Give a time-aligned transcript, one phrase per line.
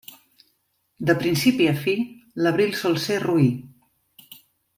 [1.09, 1.93] De principi a fi,
[2.47, 3.47] l'abril sol ser roí.